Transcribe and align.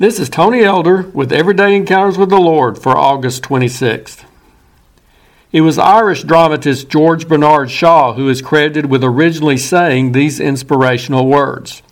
This 0.00 0.20
is 0.20 0.28
Tony 0.28 0.62
Elder 0.62 1.10
with 1.12 1.32
Everyday 1.32 1.74
Encounters 1.74 2.16
with 2.16 2.30
the 2.30 2.38
Lord 2.38 2.78
for 2.78 2.96
August 2.96 3.42
26th. 3.42 4.24
It 5.50 5.62
was 5.62 5.76
Irish 5.76 6.22
dramatist 6.22 6.88
George 6.88 7.26
Bernard 7.26 7.68
Shaw 7.68 8.12
who 8.12 8.28
is 8.28 8.40
credited 8.40 8.86
with 8.86 9.02
originally 9.02 9.56
saying 9.56 10.12
these 10.12 10.38
inspirational 10.38 11.26
words. 11.26 11.82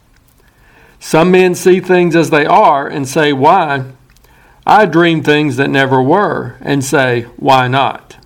Some 1.01 1.33
men 1.33 1.57
see 1.57 1.81
things 1.81 2.15
as 2.15 2.31
they 2.31 2.47
are 2.47 2.87
and 2.87 3.09
say, 3.09 3.33
Why? 3.33 3.87
I 4.65 4.87
dream 4.87 5.25
things 5.25 5.57
that 5.57 5.69
never 5.69 6.01
were 6.01 6.59
and 6.61 6.85
say, 6.85 7.23
Why 7.37 7.67
not? 7.67 8.19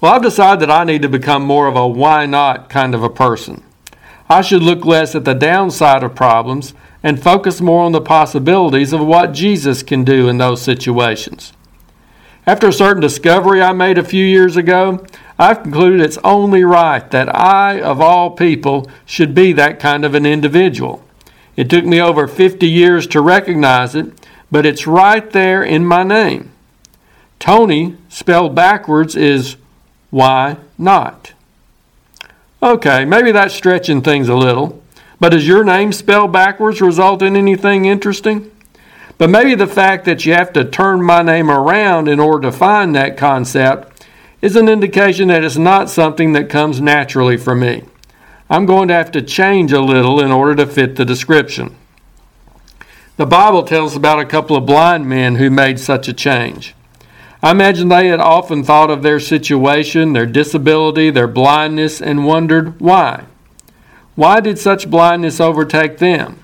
Well, 0.00 0.12
I've 0.12 0.22
decided 0.22 0.62
that 0.62 0.72
I 0.72 0.82
need 0.82 1.02
to 1.02 1.08
become 1.08 1.44
more 1.44 1.68
of 1.68 1.76
a 1.76 1.86
why 1.86 2.26
not 2.26 2.68
kind 2.68 2.96
of 2.96 3.04
a 3.04 3.08
person. 3.08 3.62
I 4.28 4.40
should 4.40 4.64
look 4.64 4.84
less 4.84 5.14
at 5.14 5.24
the 5.24 5.34
downside 5.34 6.02
of 6.02 6.16
problems 6.16 6.74
and 7.04 7.22
focus 7.22 7.60
more 7.60 7.84
on 7.84 7.92
the 7.92 8.00
possibilities 8.00 8.94
of 8.94 9.06
what 9.06 9.32
Jesus 9.32 9.82
can 9.82 10.02
do 10.02 10.26
in 10.26 10.38
those 10.38 10.62
situations. 10.62 11.52
After 12.46 12.68
a 12.68 12.72
certain 12.72 13.02
discovery 13.02 13.62
I 13.62 13.72
made 13.72 13.98
a 13.98 14.04
few 14.04 14.24
years 14.24 14.56
ago, 14.56 15.04
I've 15.38 15.62
concluded 15.62 16.00
it's 16.00 16.18
only 16.24 16.64
right 16.64 17.08
that 17.10 17.34
I, 17.34 17.80
of 17.80 18.00
all 18.00 18.30
people, 18.30 18.90
should 19.04 19.34
be 19.34 19.52
that 19.52 19.78
kind 19.78 20.04
of 20.04 20.14
an 20.14 20.24
individual. 20.24 21.04
It 21.56 21.68
took 21.68 21.84
me 21.84 22.00
over 22.00 22.26
50 22.26 22.66
years 22.66 23.06
to 23.08 23.20
recognize 23.20 23.94
it, 23.94 24.12
but 24.50 24.64
it's 24.64 24.86
right 24.86 25.28
there 25.30 25.62
in 25.62 25.84
my 25.84 26.04
name. 26.04 26.52
Tony, 27.38 27.98
spelled 28.08 28.54
backwards, 28.54 29.14
is 29.14 29.56
why 30.08 30.56
not? 30.78 31.32
Okay, 32.62 33.04
maybe 33.04 33.30
that's 33.30 33.54
stretching 33.54 34.00
things 34.00 34.28
a 34.30 34.34
little. 34.34 34.82
But 35.24 35.30
does 35.30 35.48
your 35.48 35.64
name 35.64 35.94
spelled 35.94 36.34
backwards 36.34 36.82
result 36.82 37.22
in 37.22 37.34
anything 37.34 37.86
interesting? 37.86 38.50
But 39.16 39.30
maybe 39.30 39.54
the 39.54 39.66
fact 39.66 40.04
that 40.04 40.26
you 40.26 40.34
have 40.34 40.52
to 40.52 40.66
turn 40.66 41.02
my 41.02 41.22
name 41.22 41.50
around 41.50 42.08
in 42.08 42.20
order 42.20 42.50
to 42.50 42.52
find 42.52 42.94
that 42.94 43.16
concept 43.16 44.06
is 44.42 44.54
an 44.54 44.68
indication 44.68 45.28
that 45.28 45.42
it's 45.42 45.56
not 45.56 45.88
something 45.88 46.34
that 46.34 46.50
comes 46.50 46.78
naturally 46.78 47.38
for 47.38 47.54
me. 47.54 47.84
I'm 48.50 48.66
going 48.66 48.88
to 48.88 48.94
have 48.94 49.10
to 49.12 49.22
change 49.22 49.72
a 49.72 49.80
little 49.80 50.20
in 50.20 50.30
order 50.30 50.56
to 50.56 50.70
fit 50.70 50.96
the 50.96 51.06
description. 51.06 51.74
The 53.16 53.24
Bible 53.24 53.62
tells 53.62 53.96
about 53.96 54.20
a 54.20 54.26
couple 54.26 54.56
of 54.56 54.66
blind 54.66 55.08
men 55.08 55.36
who 55.36 55.48
made 55.48 55.80
such 55.80 56.06
a 56.06 56.12
change. 56.12 56.74
I 57.42 57.52
imagine 57.52 57.88
they 57.88 58.08
had 58.08 58.20
often 58.20 58.62
thought 58.62 58.90
of 58.90 59.02
their 59.02 59.20
situation, 59.20 60.12
their 60.12 60.26
disability, 60.26 61.08
their 61.08 61.26
blindness, 61.26 62.02
and 62.02 62.26
wondered 62.26 62.78
why. 62.78 63.24
Why 64.14 64.40
did 64.40 64.58
such 64.58 64.90
blindness 64.90 65.40
overtake 65.40 65.98
them? 65.98 66.38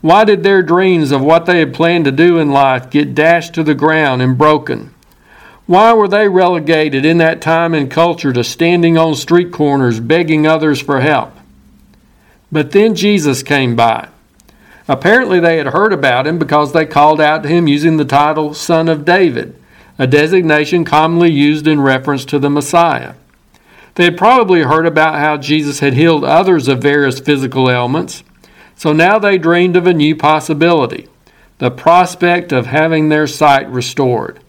Why 0.00 0.24
did 0.24 0.42
their 0.42 0.62
dreams 0.62 1.12
of 1.12 1.22
what 1.22 1.46
they 1.46 1.60
had 1.60 1.74
planned 1.74 2.04
to 2.06 2.12
do 2.12 2.38
in 2.38 2.50
life 2.50 2.90
get 2.90 3.14
dashed 3.14 3.54
to 3.54 3.62
the 3.62 3.74
ground 3.74 4.22
and 4.22 4.36
broken? 4.36 4.92
Why 5.66 5.92
were 5.92 6.08
they 6.08 6.28
relegated 6.28 7.04
in 7.04 7.18
that 7.18 7.40
time 7.40 7.72
and 7.72 7.90
culture 7.90 8.32
to 8.32 8.42
standing 8.42 8.98
on 8.98 9.14
street 9.14 9.52
corners 9.52 10.00
begging 10.00 10.46
others 10.46 10.80
for 10.80 11.00
help? 11.00 11.32
But 12.50 12.72
then 12.72 12.94
Jesus 12.94 13.42
came 13.42 13.76
by. 13.76 14.08
Apparently, 14.88 15.38
they 15.38 15.56
had 15.56 15.68
heard 15.68 15.92
about 15.92 16.26
him 16.26 16.38
because 16.38 16.72
they 16.72 16.84
called 16.84 17.20
out 17.20 17.44
to 17.44 17.48
him 17.48 17.68
using 17.68 17.96
the 17.96 18.04
title 18.04 18.52
Son 18.52 18.88
of 18.88 19.04
David, 19.04 19.56
a 19.98 20.06
designation 20.08 20.84
commonly 20.84 21.30
used 21.30 21.68
in 21.68 21.80
reference 21.80 22.24
to 22.26 22.38
the 22.40 22.50
Messiah. 22.50 23.14
They 23.94 24.04
had 24.04 24.16
probably 24.16 24.62
heard 24.62 24.86
about 24.86 25.16
how 25.16 25.36
Jesus 25.36 25.80
had 25.80 25.94
healed 25.94 26.24
others 26.24 26.68
of 26.68 26.80
various 26.80 27.20
physical 27.20 27.70
ailments, 27.70 28.22
so 28.74 28.92
now 28.92 29.18
they 29.18 29.38
dreamed 29.38 29.76
of 29.76 29.86
a 29.86 29.92
new 29.92 30.16
possibility 30.16 31.08
the 31.62 31.70
prospect 31.70 32.50
of 32.50 32.66
having 32.66 33.08
their 33.08 33.28
sight 33.28 33.68
restored. 33.70 34.40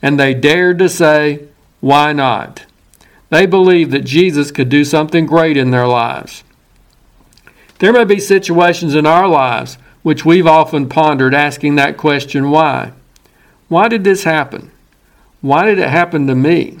And 0.00 0.18
they 0.18 0.32
dared 0.32 0.78
to 0.78 0.88
say, 0.88 1.48
Why 1.80 2.14
not? 2.14 2.64
They 3.28 3.44
believed 3.44 3.90
that 3.90 4.06
Jesus 4.06 4.50
could 4.50 4.70
do 4.70 4.82
something 4.82 5.26
great 5.26 5.58
in 5.58 5.70
their 5.70 5.86
lives. 5.86 6.44
There 7.78 7.92
may 7.92 8.04
be 8.04 8.18
situations 8.18 8.94
in 8.94 9.04
our 9.04 9.28
lives 9.28 9.76
which 10.02 10.24
we've 10.24 10.46
often 10.46 10.88
pondered 10.88 11.34
asking 11.34 11.74
that 11.74 11.98
question, 11.98 12.48
Why? 12.48 12.92
Why 13.68 13.88
did 13.88 14.02
this 14.02 14.24
happen? 14.24 14.70
Why 15.42 15.66
did 15.66 15.78
it 15.78 15.90
happen 15.90 16.26
to 16.26 16.34
me? 16.34 16.78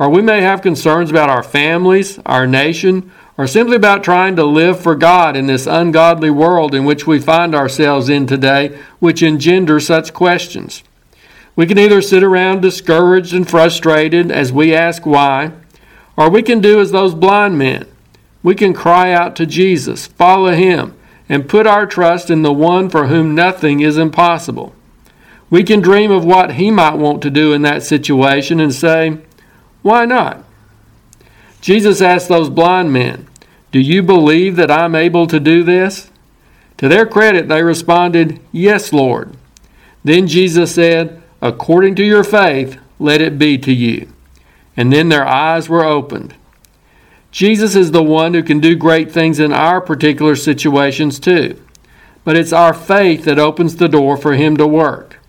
Or 0.00 0.08
we 0.08 0.22
may 0.22 0.40
have 0.40 0.62
concerns 0.62 1.10
about 1.10 1.28
our 1.28 1.42
families, 1.42 2.18
our 2.24 2.46
nation, 2.46 3.12
or 3.36 3.46
simply 3.46 3.76
about 3.76 4.02
trying 4.02 4.34
to 4.36 4.44
live 4.46 4.80
for 4.80 4.94
God 4.94 5.36
in 5.36 5.46
this 5.46 5.66
ungodly 5.66 6.30
world 6.30 6.74
in 6.74 6.86
which 6.86 7.06
we 7.06 7.20
find 7.20 7.54
ourselves 7.54 8.08
in 8.08 8.26
today, 8.26 8.78
which 8.98 9.22
engender 9.22 9.78
such 9.78 10.14
questions. 10.14 10.82
We 11.54 11.66
can 11.66 11.78
either 11.78 12.00
sit 12.00 12.22
around 12.22 12.62
discouraged 12.62 13.34
and 13.34 13.46
frustrated 13.46 14.32
as 14.32 14.50
we 14.50 14.74
ask 14.74 15.04
why, 15.04 15.52
or 16.16 16.30
we 16.30 16.42
can 16.42 16.62
do 16.62 16.80
as 16.80 16.92
those 16.92 17.14
blind 17.14 17.58
men. 17.58 17.86
We 18.42 18.54
can 18.54 18.72
cry 18.72 19.12
out 19.12 19.36
to 19.36 19.44
Jesus, 19.44 20.06
follow 20.06 20.52
Him, 20.52 20.96
and 21.28 21.46
put 21.46 21.66
our 21.66 21.84
trust 21.84 22.30
in 22.30 22.40
the 22.40 22.54
one 22.54 22.88
for 22.88 23.08
whom 23.08 23.34
nothing 23.34 23.80
is 23.80 23.98
impossible. 23.98 24.74
We 25.50 25.62
can 25.62 25.82
dream 25.82 26.10
of 26.10 26.24
what 26.24 26.54
He 26.54 26.70
might 26.70 26.94
want 26.94 27.20
to 27.20 27.30
do 27.30 27.52
in 27.52 27.60
that 27.62 27.82
situation 27.82 28.60
and 28.60 28.72
say, 28.72 29.18
why 29.82 30.04
not? 30.04 30.44
Jesus 31.60 32.00
asked 32.00 32.28
those 32.28 32.50
blind 32.50 32.92
men, 32.92 33.28
Do 33.72 33.80
you 33.80 34.02
believe 34.02 34.56
that 34.56 34.70
I'm 34.70 34.94
able 34.94 35.26
to 35.26 35.40
do 35.40 35.62
this? 35.62 36.10
To 36.78 36.88
their 36.88 37.06
credit, 37.06 37.48
they 37.48 37.62
responded, 37.62 38.40
Yes, 38.52 38.92
Lord. 38.92 39.36
Then 40.02 40.26
Jesus 40.26 40.74
said, 40.74 41.22
According 41.42 41.94
to 41.96 42.04
your 42.04 42.24
faith, 42.24 42.78
let 42.98 43.20
it 43.20 43.38
be 43.38 43.58
to 43.58 43.72
you. 43.72 44.12
And 44.76 44.92
then 44.92 45.08
their 45.08 45.26
eyes 45.26 45.68
were 45.68 45.84
opened. 45.84 46.34
Jesus 47.30 47.76
is 47.76 47.92
the 47.92 48.02
one 48.02 48.34
who 48.34 48.42
can 48.42 48.60
do 48.60 48.74
great 48.74 49.12
things 49.12 49.38
in 49.38 49.52
our 49.52 49.80
particular 49.80 50.34
situations 50.36 51.18
too. 51.18 51.62
But 52.24 52.36
it's 52.36 52.52
our 52.52 52.74
faith 52.74 53.24
that 53.24 53.38
opens 53.38 53.76
the 53.76 53.88
door 53.88 54.16
for 54.16 54.34
Him 54.34 54.56
to 54.56 54.66
work. 54.66 55.19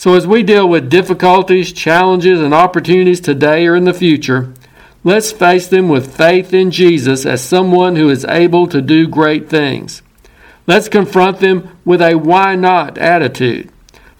So, 0.00 0.14
as 0.14 0.26
we 0.26 0.42
deal 0.42 0.66
with 0.66 0.88
difficulties, 0.88 1.74
challenges, 1.74 2.40
and 2.40 2.54
opportunities 2.54 3.20
today 3.20 3.66
or 3.66 3.76
in 3.76 3.84
the 3.84 3.92
future, 3.92 4.50
let's 5.04 5.30
face 5.30 5.68
them 5.68 5.90
with 5.90 6.16
faith 6.16 6.54
in 6.54 6.70
Jesus 6.70 7.26
as 7.26 7.44
someone 7.44 7.96
who 7.96 8.08
is 8.08 8.24
able 8.24 8.66
to 8.68 8.80
do 8.80 9.06
great 9.06 9.50
things. 9.50 10.00
Let's 10.66 10.88
confront 10.88 11.40
them 11.40 11.76
with 11.84 12.00
a 12.00 12.14
why 12.14 12.56
not 12.56 12.96
attitude. 12.96 13.70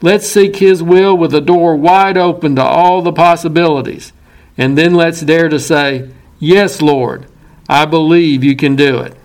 Let's 0.03 0.29
seek 0.29 0.57
His 0.57 0.83
will 0.83 1.17
with 1.17 1.31
the 1.31 1.41
door 1.41 1.75
wide 1.77 2.19
open 2.19 2.57
to 2.57 2.63
all 2.63 3.01
the 3.01 3.11
possibilities. 3.11 4.13
And 4.59 4.77
then 4.77 4.93
let's 4.93 5.23
dare 5.23 5.49
to 5.49 5.59
say, 5.59 6.11
Yes, 6.39 6.83
Lord, 6.83 7.25
I 7.71 7.87
believe 7.87 8.45
you 8.45 8.55
can 8.55 8.77
do 8.77 8.99
it. 8.99 9.17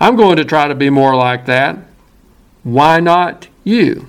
I'm 0.00 0.16
going 0.16 0.36
to 0.38 0.44
try 0.44 0.66
to 0.66 0.74
be 0.74 0.90
more 0.90 1.14
like 1.14 1.46
that. 1.46 1.78
Why 2.64 2.98
not 2.98 3.46
you? 3.62 4.08